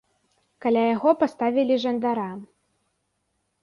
[0.65, 2.29] Каля яго паставілі жандара.